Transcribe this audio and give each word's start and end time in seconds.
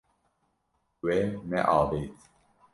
We 1.03 1.17
neavêt. 1.49 2.11